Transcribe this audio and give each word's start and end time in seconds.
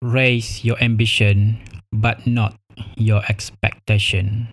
raise 0.00 0.64
your 0.64 0.80
ambition 0.80 1.60
but 1.92 2.24
not 2.24 2.56
your 2.96 3.20
expectation. 3.28 4.48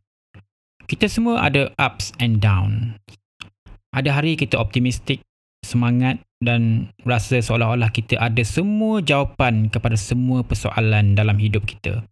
Kita 0.87 1.07
semua 1.11 1.47
ada 1.47 1.71
ups 1.79 2.15
and 2.19 2.39
down. 2.39 2.99
Ada 3.91 4.19
hari 4.19 4.39
kita 4.39 4.59
optimistik, 4.59 5.23
semangat 5.63 6.19
dan 6.39 6.91
rasa 7.03 7.41
seolah-olah 7.41 7.91
kita 7.91 8.19
ada 8.19 8.39
semua 8.45 9.03
jawapan 9.03 9.67
kepada 9.67 9.97
semua 9.99 10.45
persoalan 10.45 11.17
dalam 11.17 11.35
hidup 11.39 11.65
kita. 11.65 12.05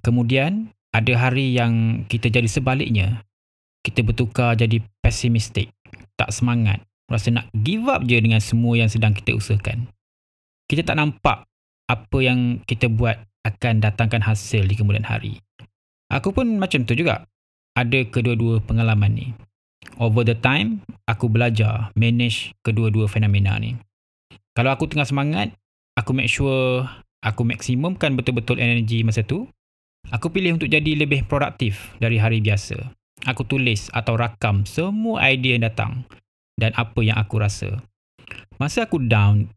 Kemudian, 0.00 0.72
ada 0.96 1.12
hari 1.18 1.52
yang 1.52 2.04
kita 2.08 2.32
jadi 2.32 2.48
sebaliknya. 2.48 3.20
Kita 3.80 4.04
bertukar 4.04 4.56
jadi 4.60 4.80
pesimistik, 5.00 5.72
tak 6.16 6.32
semangat, 6.32 6.84
rasa 7.08 7.32
nak 7.32 7.48
give 7.56 7.88
up 7.88 8.04
je 8.04 8.16
dengan 8.20 8.40
semua 8.40 8.76
yang 8.76 8.92
sedang 8.92 9.16
kita 9.16 9.32
usahakan. 9.36 9.88
Kita 10.68 10.84
tak 10.84 11.00
nampak 11.00 11.49
apa 11.90 12.18
yang 12.22 12.62
kita 12.70 12.86
buat 12.86 13.18
akan 13.42 13.82
datangkan 13.82 14.22
hasil 14.22 14.70
di 14.70 14.78
kemudian 14.78 15.02
hari. 15.02 15.42
Aku 16.06 16.30
pun 16.30 16.62
macam 16.62 16.86
tu 16.86 16.94
juga. 16.94 17.26
Ada 17.74 18.06
kedua-dua 18.06 18.62
pengalaman 18.62 19.10
ni. 19.10 19.26
Over 19.98 20.22
the 20.22 20.38
time, 20.38 20.86
aku 21.10 21.26
belajar 21.26 21.90
manage 21.98 22.54
kedua-dua 22.62 23.10
fenomena 23.10 23.58
ni. 23.58 23.74
Kalau 24.54 24.70
aku 24.70 24.86
tengah 24.90 25.06
semangat, 25.06 25.54
aku 25.98 26.10
make 26.14 26.30
sure 26.30 26.86
aku 27.22 27.42
maksimumkan 27.46 28.14
betul-betul 28.14 28.58
energi 28.62 29.02
masa 29.02 29.26
tu. 29.26 29.46
Aku 30.10 30.32
pilih 30.32 30.58
untuk 30.58 30.70
jadi 30.70 30.96
lebih 30.96 31.28
produktif 31.28 31.94
dari 32.02 32.18
hari 32.18 32.42
biasa. 32.42 32.76
Aku 33.28 33.44
tulis 33.44 33.92
atau 33.92 34.16
rakam 34.16 34.64
semua 34.64 35.20
idea 35.28 35.60
yang 35.60 35.68
datang 35.68 35.92
dan 36.56 36.72
apa 36.74 37.00
yang 37.04 37.20
aku 37.20 37.36
rasa. 37.36 37.84
Masa 38.56 38.88
aku 38.88 39.00
down, 39.00 39.48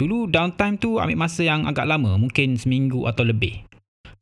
Dulu 0.00 0.32
downtime 0.32 0.80
tu 0.80 0.96
ambil 0.96 1.20
masa 1.20 1.44
yang 1.44 1.68
agak 1.68 1.84
lama, 1.84 2.16
mungkin 2.16 2.56
seminggu 2.56 3.04
atau 3.04 3.20
lebih. 3.20 3.60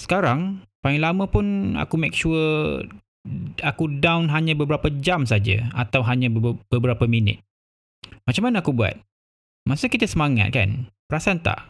Sekarang, 0.02 0.66
paling 0.82 0.98
lama 0.98 1.30
pun 1.30 1.78
aku 1.78 1.94
make 1.94 2.18
sure 2.18 2.82
aku 3.62 3.86
down 4.02 4.26
hanya 4.26 4.58
beberapa 4.58 4.90
jam 4.90 5.22
saja 5.22 5.70
atau 5.78 6.02
hanya 6.02 6.26
beberapa 6.66 7.06
minit. 7.06 7.38
Macam 8.26 8.50
mana 8.50 8.58
aku 8.58 8.74
buat? 8.74 8.98
Masa 9.70 9.86
kita 9.86 10.10
semangat 10.10 10.50
kan, 10.50 10.90
perasan 11.06 11.38
tak? 11.38 11.62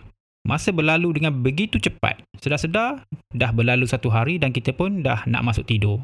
Masa 0.48 0.72
berlalu 0.72 1.20
dengan 1.20 1.45
begitu 1.45 1.77
cepat. 1.77 2.25
Sedar-sedar, 2.41 3.05
dah 3.37 3.50
berlalu 3.53 3.84
satu 3.84 4.09
hari 4.09 4.41
dan 4.41 4.56
kita 4.56 4.72
pun 4.72 5.05
dah 5.05 5.28
nak 5.28 5.45
masuk 5.45 5.69
tidur. 5.69 6.00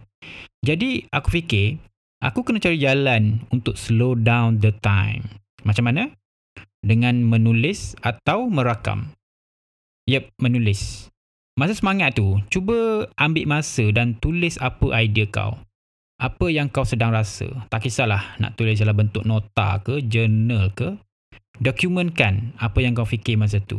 Jadi, 0.61 1.09
aku 1.09 1.41
fikir, 1.41 1.81
aku 2.21 2.45
kena 2.45 2.61
cari 2.61 2.77
jalan 2.77 3.41
untuk 3.49 3.81
slow 3.81 4.13
down 4.13 4.61
the 4.61 4.75
time. 4.85 5.25
Macam 5.65 5.89
mana? 5.89 6.13
Dengan 6.85 7.25
menulis 7.25 7.97
atau 8.05 8.47
merakam. 8.53 9.13
Yep, 10.05 10.37
menulis. 10.37 11.09
Masa 11.55 11.73
semangat 11.73 12.19
tu, 12.19 12.43
cuba 12.51 13.09
ambil 13.15 13.47
masa 13.47 13.87
dan 13.95 14.19
tulis 14.19 14.59
apa 14.59 14.91
idea 14.99 15.25
kau. 15.31 15.57
Apa 16.19 16.51
yang 16.51 16.67
kau 16.67 16.83
sedang 16.83 17.15
rasa. 17.15 17.47
Tak 17.71 17.87
kisahlah 17.87 18.37
nak 18.43 18.59
tulis 18.59 18.79
dalam 18.79 18.95
bentuk 18.95 19.23
nota 19.23 19.79
ke, 19.81 20.03
journal 20.03 20.75
ke. 20.75 20.99
Dokumentkan 21.57 22.59
apa 22.59 22.79
yang 22.83 22.99
kau 22.99 23.07
fikir 23.07 23.39
masa 23.39 23.63
tu. 23.63 23.79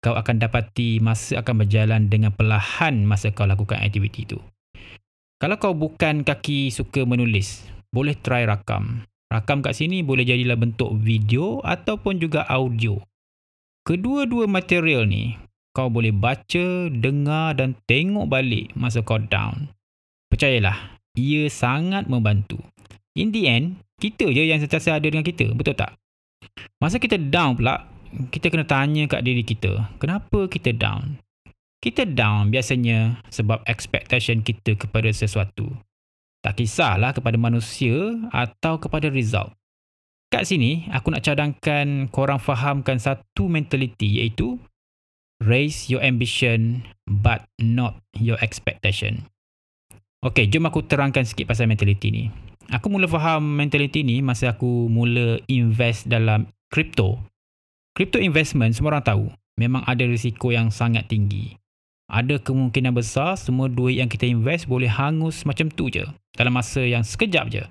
Kau 0.00 0.16
akan 0.16 0.36
dapati 0.40 1.00
masa 1.00 1.40
akan 1.40 1.64
berjalan 1.64 2.08
dengan 2.08 2.32
perlahan 2.32 3.04
masa 3.04 3.32
kau 3.32 3.48
lakukan 3.48 3.80
aktiviti 3.80 4.24
tu. 4.24 4.40
Kalau 5.40 5.60
kau 5.60 5.76
bukan 5.76 6.24
kaki 6.24 6.72
suka 6.72 7.04
menulis, 7.04 7.68
boleh 7.92 8.16
try 8.16 8.48
rakam. 8.48 9.04
Rakam 9.34 9.66
kat 9.66 9.74
sini 9.74 10.06
boleh 10.06 10.22
jadilah 10.22 10.54
bentuk 10.54 10.94
video 10.94 11.58
ataupun 11.66 12.22
juga 12.22 12.46
audio. 12.46 13.02
Kedua-dua 13.82 14.46
material 14.46 15.10
ni 15.10 15.34
kau 15.74 15.90
boleh 15.90 16.14
baca, 16.14 16.86
dengar 16.86 17.58
dan 17.58 17.74
tengok 17.90 18.30
balik 18.30 18.70
masa 18.78 19.02
kau 19.02 19.18
down. 19.18 19.74
Percayalah, 20.30 21.02
ia 21.18 21.50
sangat 21.50 22.06
membantu. 22.06 22.62
In 23.18 23.34
the 23.34 23.50
end, 23.50 23.82
kita 23.98 24.30
je 24.30 24.46
yang 24.46 24.62
sentiasa 24.62 25.02
ada 25.02 25.06
dengan 25.10 25.26
kita, 25.26 25.50
betul 25.50 25.74
tak? 25.74 25.98
Masa 26.78 27.02
kita 27.02 27.18
down 27.18 27.58
pula, 27.58 27.90
kita 28.30 28.54
kena 28.54 28.62
tanya 28.62 29.10
kat 29.10 29.26
diri 29.26 29.42
kita, 29.42 29.90
kenapa 29.98 30.46
kita 30.46 30.70
down? 30.70 31.18
Kita 31.82 32.06
down 32.06 32.54
biasanya 32.54 33.18
sebab 33.34 33.66
expectation 33.66 34.46
kita 34.46 34.78
kepada 34.78 35.10
sesuatu. 35.10 35.74
Tak 36.44 36.60
kisahlah 36.60 37.16
kepada 37.16 37.40
manusia 37.40 38.20
atau 38.28 38.76
kepada 38.76 39.08
result. 39.08 39.56
Kat 40.28 40.44
sini, 40.44 40.84
aku 40.92 41.08
nak 41.08 41.24
cadangkan 41.24 42.12
korang 42.12 42.36
fahamkan 42.36 43.00
satu 43.00 43.48
mentality 43.48 44.20
iaitu 44.20 44.60
raise 45.40 45.88
your 45.88 46.04
ambition 46.04 46.84
but 47.08 47.48
not 47.56 47.96
your 48.12 48.36
expectation. 48.44 49.24
Okay, 50.20 50.44
jom 50.44 50.68
aku 50.68 50.84
terangkan 50.84 51.24
sikit 51.24 51.48
pasal 51.48 51.64
mentality 51.64 52.12
ni. 52.12 52.24
Aku 52.68 52.92
mula 52.92 53.08
faham 53.08 53.40
mentality 53.56 54.04
ni 54.04 54.20
masa 54.20 54.52
aku 54.52 54.88
mula 54.92 55.40
invest 55.48 56.08
dalam 56.08 56.48
crypto. 56.68 57.20
Crypto 57.96 58.20
investment 58.20 58.76
semua 58.76 59.00
orang 59.00 59.04
tahu 59.04 59.24
memang 59.56 59.80
ada 59.88 60.04
risiko 60.04 60.52
yang 60.52 60.68
sangat 60.68 61.08
tinggi 61.08 61.56
ada 62.08 62.36
kemungkinan 62.36 62.92
besar 62.92 63.34
semua 63.40 63.66
duit 63.72 63.98
yang 63.98 64.10
kita 64.10 64.28
invest 64.28 64.68
boleh 64.68 64.88
hangus 64.90 65.42
macam 65.48 65.72
tu 65.72 65.88
je 65.88 66.04
dalam 66.34 66.54
masa 66.54 66.82
yang 66.82 67.06
sekejap 67.06 67.46
je. 67.50 67.64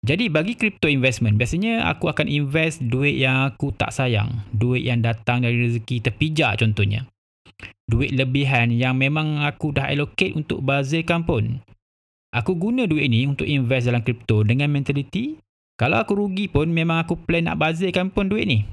Jadi 0.00 0.32
bagi 0.32 0.56
crypto 0.56 0.88
investment, 0.88 1.36
biasanya 1.36 1.84
aku 1.92 2.08
akan 2.08 2.24
invest 2.24 2.80
duit 2.80 3.20
yang 3.20 3.52
aku 3.52 3.72
tak 3.76 3.92
sayang. 3.92 4.44
Duit 4.48 4.80
yang 4.84 5.04
datang 5.04 5.44
dari 5.44 5.68
rezeki 5.68 6.00
terpijak 6.00 6.56
contohnya. 6.56 7.04
Duit 7.84 8.16
lebihan 8.16 8.72
yang 8.72 8.96
memang 8.96 9.44
aku 9.44 9.76
dah 9.76 9.92
allocate 9.92 10.32
untuk 10.32 10.64
bazirkan 10.64 11.28
pun. 11.28 11.60
Aku 12.32 12.56
guna 12.56 12.88
duit 12.88 13.10
ni 13.12 13.28
untuk 13.28 13.44
invest 13.44 13.90
dalam 13.90 14.00
crypto 14.00 14.40
dengan 14.40 14.72
mentality, 14.72 15.36
kalau 15.76 16.00
aku 16.00 16.16
rugi 16.16 16.48
pun 16.48 16.70
memang 16.70 17.04
aku 17.04 17.18
plan 17.20 17.44
nak 17.44 17.60
bazirkan 17.60 18.08
pun 18.08 18.30
duit 18.30 18.48
ni. 18.48 18.64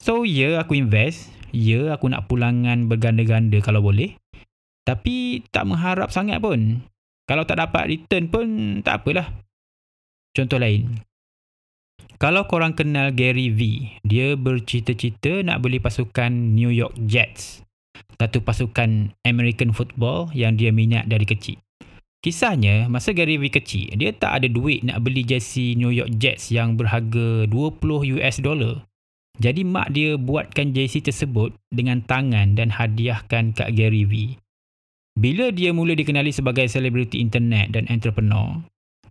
So 0.00 0.24
ya 0.24 0.54
yeah, 0.54 0.62
aku 0.62 0.78
invest, 0.78 1.34
Ya, 1.54 1.94
aku 1.94 2.10
nak 2.10 2.26
pulangan 2.26 2.90
berganda-ganda 2.90 3.62
kalau 3.62 3.78
boleh. 3.78 4.18
Tapi 4.82 5.46
tak 5.54 5.70
mengharap 5.70 6.10
sangat 6.10 6.42
pun. 6.42 6.82
Kalau 7.24 7.48
tak 7.48 7.56
dapat 7.60 7.88
return 7.88 8.28
pun 8.28 8.46
tak 8.84 9.00
apalah. 9.04 9.32
Contoh 10.36 10.60
lain. 10.60 11.00
Kalau 12.20 12.46
korang 12.46 12.76
kenal 12.76 13.10
Gary 13.10 13.50
V, 13.50 13.90
dia 14.06 14.36
bercita-cita 14.38 15.42
nak 15.42 15.64
beli 15.64 15.82
pasukan 15.82 16.30
New 16.30 16.70
York 16.70 16.94
Jets. 17.08 17.64
Satu 18.20 18.44
pasukan 18.44 19.12
American 19.26 19.74
football 19.74 20.30
yang 20.36 20.54
dia 20.54 20.70
minat 20.70 21.10
dari 21.10 21.26
kecil. 21.26 21.58
Kisahnya, 22.24 22.88
masa 22.88 23.12
Gary 23.12 23.36
V 23.36 23.52
kecil, 23.52 23.92
dia 24.00 24.14
tak 24.16 24.40
ada 24.40 24.48
duit 24.48 24.80
nak 24.80 25.04
beli 25.04 25.28
jersey 25.28 25.76
New 25.76 25.92
York 25.92 26.16
Jets 26.16 26.48
yang 26.48 26.80
berharga 26.80 27.44
20 27.50 28.16
US 28.16 28.40
dollar. 28.40 28.80
Jadi 29.42 29.66
mak 29.66 29.90
dia 29.90 30.14
buatkan 30.14 30.70
JC 30.70 31.02
tersebut 31.02 31.52
dengan 31.68 32.00
tangan 32.06 32.54
dan 32.54 32.70
hadiahkan 32.70 33.50
kat 33.52 33.68
Gary 33.74 34.06
V. 34.06 34.38
Bila 35.14 35.54
dia 35.54 35.70
mula 35.70 35.94
dikenali 35.94 36.34
sebagai 36.34 36.66
selebriti 36.66 37.22
internet 37.22 37.70
dan 37.70 37.86
entrepreneur, 37.86 38.58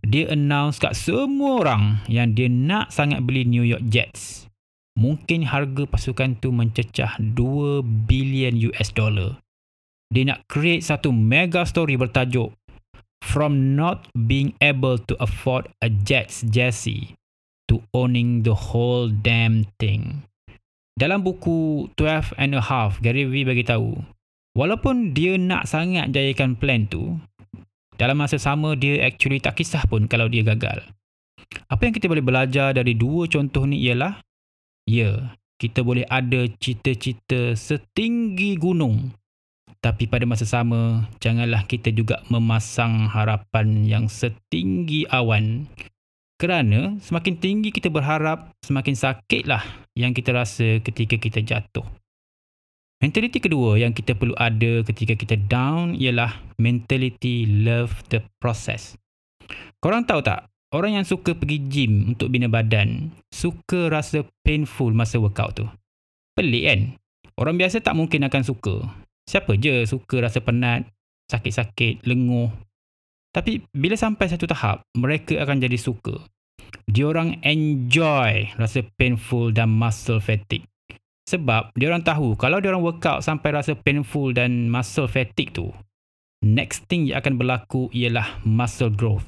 dia 0.04 0.28
announce 0.28 0.76
kat 0.76 0.92
semua 0.92 1.64
orang 1.64 2.04
yang 2.12 2.36
dia 2.36 2.52
nak 2.52 2.92
sangat 2.92 3.24
beli 3.24 3.48
New 3.48 3.64
York 3.64 3.88
Jets. 3.88 4.44
Mungkin 5.00 5.48
harga 5.48 5.88
pasukan 5.88 6.36
tu 6.38 6.52
mencecah 6.52 7.16
2 7.18 7.80
bilion 8.04 8.54
US 8.68 8.92
dollar. 8.92 9.40
Dia 10.12 10.28
nak 10.28 10.44
create 10.46 10.84
satu 10.84 11.10
mega 11.10 11.64
story 11.64 11.96
bertajuk 11.96 12.52
From 13.24 13.72
not 13.72 14.04
being 14.12 14.52
able 14.60 15.00
to 15.08 15.16
afford 15.16 15.72
a 15.80 15.88
Jets 15.88 16.44
jersey 16.44 17.16
to 17.72 17.80
owning 17.96 18.44
the 18.44 18.52
whole 18.52 19.08
damn 19.08 19.64
thing. 19.80 20.28
Dalam 20.94 21.24
buku 21.24 21.88
12 21.96 22.36
and 22.36 22.52
a 22.54 22.62
half, 22.62 23.00
Gary 23.00 23.24
Vee 23.24 23.48
bagi 23.48 23.64
tahu, 23.66 23.98
walaupun 24.54 25.12
dia 25.12 25.36
nak 25.36 25.66
sangat 25.68 26.10
jayakan 26.14 26.56
plan 26.56 26.86
tu, 26.86 27.18
dalam 27.94 28.18
masa 28.18 28.40
sama 28.40 28.74
dia 28.74 29.06
actually 29.06 29.38
tak 29.38 29.58
kisah 29.60 29.82
pun 29.86 30.08
kalau 30.10 30.26
dia 30.26 30.42
gagal. 30.42 30.82
Apa 31.70 31.86
yang 31.86 31.94
kita 31.94 32.10
boleh 32.10 32.24
belajar 32.24 32.74
dari 32.74 32.98
dua 32.98 33.30
contoh 33.30 33.66
ni 33.68 33.84
ialah, 33.86 34.18
ya, 34.88 35.36
kita 35.60 35.86
boleh 35.86 36.02
ada 36.10 36.50
cita-cita 36.58 37.54
setinggi 37.54 38.58
gunung. 38.58 39.14
Tapi 39.78 40.08
pada 40.08 40.24
masa 40.24 40.48
sama, 40.48 41.04
janganlah 41.20 41.68
kita 41.68 41.92
juga 41.92 42.24
memasang 42.32 43.04
harapan 43.12 43.84
yang 43.84 44.08
setinggi 44.08 45.04
awan 45.12 45.68
kerana 46.34 46.98
semakin 46.98 47.38
tinggi 47.38 47.70
kita 47.70 47.88
berharap, 47.88 48.50
semakin 48.66 48.98
sakitlah 48.98 49.62
yang 49.94 50.10
kita 50.10 50.34
rasa 50.34 50.82
ketika 50.82 51.14
kita 51.14 51.40
jatuh. 51.40 51.86
Mentaliti 53.04 53.36
kedua 53.36 53.76
yang 53.76 53.92
kita 53.92 54.16
perlu 54.16 54.32
ada 54.40 54.80
ketika 54.80 55.12
kita 55.12 55.36
down 55.36 55.92
ialah 55.92 56.40
mentality 56.56 57.44
love 57.44 57.92
the 58.08 58.24
process. 58.40 58.96
Korang 59.84 60.08
tahu 60.08 60.24
tak, 60.24 60.48
orang 60.72 60.96
yang 60.96 61.04
suka 61.04 61.36
pergi 61.36 61.60
gym 61.68 62.16
untuk 62.16 62.32
bina 62.32 62.48
badan, 62.48 63.12
suka 63.28 63.92
rasa 63.92 64.24
painful 64.40 64.96
masa 64.96 65.20
workout 65.20 65.52
tu. 65.52 65.68
Pelik 66.32 66.64
kan? 66.64 66.80
Orang 67.36 67.60
biasa 67.60 67.84
tak 67.84 67.92
mungkin 67.92 68.24
akan 68.24 68.40
suka. 68.40 68.88
Siapa 69.28 69.52
je 69.60 69.84
suka 69.84 70.24
rasa 70.24 70.40
penat, 70.40 70.88
sakit-sakit, 71.28 72.08
lenguh. 72.08 72.48
Tapi 73.36 73.68
bila 73.76 74.00
sampai 74.00 74.32
satu 74.32 74.48
tahap, 74.48 74.80
mereka 74.96 75.44
akan 75.44 75.60
jadi 75.60 75.76
suka. 75.76 76.24
Diorang 76.88 77.36
enjoy 77.44 78.48
rasa 78.56 78.80
painful 78.96 79.52
dan 79.52 79.68
muscle 79.68 80.24
fatigue. 80.24 80.64
Sebab 81.24 81.72
diorang 81.72 82.04
tahu 82.04 82.36
kalau 82.36 82.60
diorang 82.60 82.84
workout 82.84 83.24
sampai 83.24 83.56
rasa 83.56 83.72
painful 83.72 84.36
dan 84.36 84.68
muscle 84.68 85.08
fatigue 85.08 85.56
tu, 85.56 85.72
next 86.44 86.84
thing 86.92 87.08
yang 87.08 87.24
akan 87.24 87.40
berlaku 87.40 87.88
ialah 87.96 88.44
muscle 88.44 88.92
growth. 88.92 89.24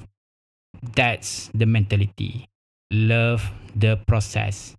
That's 0.93 1.49
the 1.57 1.65
mentality. 1.65 2.45
Love 2.93 3.49
the 3.73 3.97
process. 4.05 4.77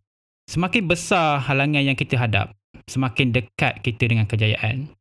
Semakin 0.48 0.86
besar 0.86 1.42
halangan 1.44 1.84
yang 1.84 1.98
kita 1.98 2.16
hadap, 2.16 2.54
semakin 2.86 3.34
dekat 3.34 3.82
kita 3.82 4.08
dengan 4.08 4.30
kejayaan. 4.30 4.94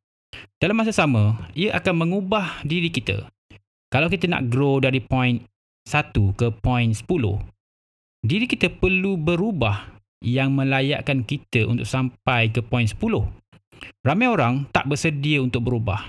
Dalam 0.57 0.75
masa 0.75 0.91
sama, 0.91 1.37
ia 1.53 1.71
akan 1.77 2.03
mengubah 2.03 2.65
diri 2.65 2.89
kita. 2.89 3.29
Kalau 3.87 4.11
kita 4.11 4.27
nak 4.27 4.51
grow 4.51 4.83
dari 4.83 4.99
point 4.99 5.39
1 5.87 6.11
ke 6.35 6.51
point 6.59 6.91
10, 6.91 7.07
diri 8.27 8.43
kita 8.49 8.67
perlu 8.73 9.15
berubah 9.15 9.96
yang 10.23 10.53
melayakkan 10.53 11.21
kita 11.21 11.67
untuk 11.69 11.85
sampai 11.85 12.49
ke 12.49 12.63
point 12.65 12.89
10. 12.89 12.97
Ramai 14.01 14.27
orang 14.27 14.65
tak 14.73 14.89
bersedia 14.89 15.41
untuk 15.43 15.69
berubah. 15.69 16.01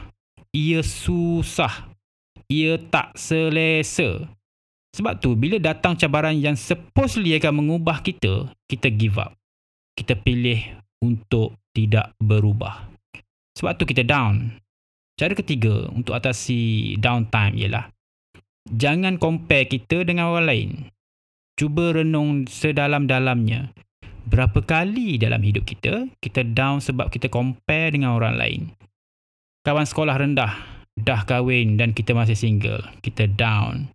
Ia 0.56 0.80
susah. 0.80 1.92
Ia 2.48 2.80
tak 2.80 3.12
selesa. 3.20 4.24
Sebab 4.96 5.20
tu 5.20 5.36
bila 5.36 5.60
datang 5.60 5.94
cabaran 5.94 6.34
yang 6.40 6.56
supposedly 6.56 7.36
akan 7.36 7.60
mengubah 7.60 8.00
kita, 8.00 8.48
kita 8.64 8.88
give 8.88 9.20
up. 9.20 9.36
Kita 9.92 10.16
pilih 10.16 10.80
untuk 11.04 11.60
tidak 11.76 12.16
berubah. 12.16 12.88
Sebab 13.54 13.76
tu 13.76 13.84
kita 13.84 14.06
down. 14.06 14.56
Cara 15.18 15.34
ketiga 15.34 15.90
untuk 15.90 16.14
atasi 16.14 16.94
downtime 16.96 17.58
ialah 17.58 17.90
jangan 18.70 19.16
compare 19.16 19.66
kita 19.66 20.04
dengan 20.04 20.30
orang 20.30 20.46
lain. 20.46 20.70
Cuba 21.58 21.90
renung 21.90 22.46
sedalam-dalamnya. 22.46 23.74
Berapa 24.28 24.60
kali 24.60 25.16
dalam 25.16 25.40
hidup 25.40 25.64
kita, 25.64 26.04
kita 26.20 26.44
down 26.44 26.84
sebab 26.84 27.08
kita 27.08 27.32
compare 27.32 27.96
dengan 27.96 28.12
orang 28.12 28.36
lain. 28.36 28.62
Kawan 29.64 29.88
sekolah 29.88 30.20
rendah, 30.20 30.52
dah 31.00 31.24
kahwin 31.24 31.80
dan 31.80 31.96
kita 31.96 32.12
masih 32.12 32.36
single. 32.36 32.84
Kita 33.00 33.24
down. 33.24 33.88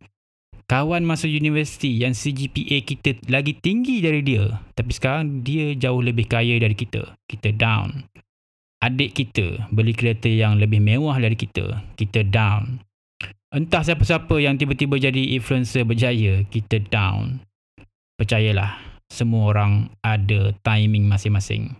Kawan 0.65 1.05
masuk 1.05 1.29
universiti 1.29 2.01
yang 2.01 2.17
CGPA 2.17 2.81
kita 2.81 3.21
lagi 3.29 3.53
tinggi 3.61 4.01
dari 4.01 4.25
dia. 4.25 4.57
Tapi 4.73 4.89
sekarang 4.89 5.45
dia 5.45 5.77
jauh 5.77 6.01
lebih 6.01 6.25
kaya 6.25 6.57
dari 6.57 6.73
kita. 6.73 7.13
Kita 7.29 7.53
down 7.53 8.09
adik 8.83 9.15
kita 9.15 9.71
beli 9.71 9.95
kereta 9.95 10.27
yang 10.27 10.59
lebih 10.59 10.83
mewah 10.83 11.15
dari 11.15 11.39
kita, 11.39 11.79
kita 11.95 12.27
down. 12.27 12.83
Entah 13.55 13.79
siapa-siapa 13.79 14.35
yang 14.43 14.59
tiba-tiba 14.59 14.99
jadi 14.99 15.39
influencer 15.39 15.87
berjaya, 15.87 16.43
kita 16.51 16.83
down. 16.91 17.39
Percayalah, 18.19 18.92
semua 19.13 19.53
orang 19.53 19.93
ada 20.01 20.57
timing 20.65 21.05
masing-masing. 21.05 21.77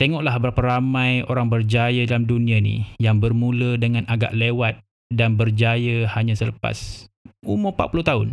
Tengoklah 0.00 0.40
berapa 0.40 0.80
ramai 0.80 1.22
orang 1.28 1.52
berjaya 1.52 2.02
dalam 2.08 2.24
dunia 2.26 2.58
ni 2.58 2.88
yang 2.98 3.22
bermula 3.22 3.76
dengan 3.78 4.08
agak 4.10 4.34
lewat 4.34 4.82
dan 5.12 5.36
berjaya 5.38 6.08
hanya 6.16 6.34
selepas 6.34 7.06
umur 7.46 7.76
40 7.76 8.08
tahun. 8.08 8.28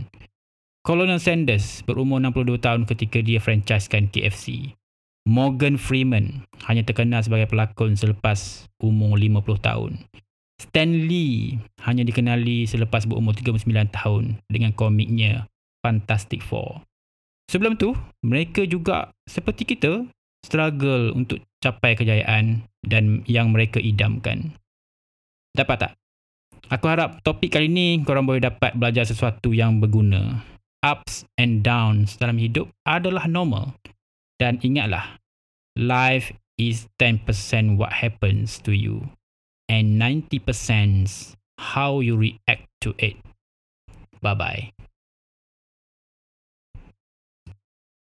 Colonel 0.81 1.21
Sanders 1.21 1.85
berumur 1.85 2.17
62 2.17 2.57
tahun 2.57 2.81
ketika 2.89 3.21
dia 3.21 3.37
franchisekan 3.37 4.09
KFC. 4.09 4.73
Morgan 5.29 5.77
Freeman 5.77 6.49
hanya 6.65 6.81
terkenal 6.81 7.21
sebagai 7.21 7.45
pelakon 7.45 7.93
selepas 7.93 8.65
umur 8.81 9.21
50 9.21 9.61
tahun. 9.61 10.01
Stan 10.57 10.89
Lee 10.89 11.61
hanya 11.85 12.01
dikenali 12.01 12.65
selepas 12.65 13.05
berumur 13.05 13.37
39 13.37 13.69
tahun 13.93 14.41
dengan 14.49 14.73
komiknya 14.73 15.45
Fantastic 15.85 16.41
Four. 16.41 16.81
Sebelum 17.51 17.75
tu, 17.75 17.91
mereka 18.23 18.63
juga 18.63 19.11
seperti 19.27 19.75
kita 19.75 20.07
struggle 20.39 21.11
untuk 21.11 21.43
capai 21.59 21.99
kejayaan 21.99 22.63
dan 22.87 23.27
yang 23.27 23.51
mereka 23.51 23.83
idamkan. 23.83 24.55
Dapat 25.51 25.77
tak? 25.83 25.93
Aku 26.71 26.87
harap 26.87 27.19
topik 27.27 27.51
kali 27.51 27.67
ni 27.67 27.99
korang 28.07 28.23
boleh 28.23 28.39
dapat 28.39 28.71
belajar 28.79 29.03
sesuatu 29.03 29.51
yang 29.51 29.83
berguna. 29.83 30.47
Ups 30.79 31.27
and 31.35 31.59
downs 31.59 32.15
dalam 32.15 32.39
hidup 32.39 32.71
adalah 32.87 33.27
normal. 33.27 33.75
Dan 34.39 34.63
ingatlah, 34.63 35.19
life 35.75 36.31
is 36.55 36.87
10% 37.03 37.27
what 37.75 37.91
happens 37.91 38.63
to 38.63 38.71
you 38.71 39.11
and 39.67 39.99
90% 39.99 40.39
how 41.59 41.99
you 41.99 42.15
react 42.15 42.71
to 42.79 42.95
it. 42.95 43.19
Bye 44.23 44.39
bye. 44.39 44.80